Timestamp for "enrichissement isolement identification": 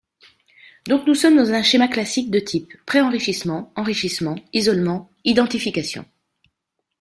3.75-6.05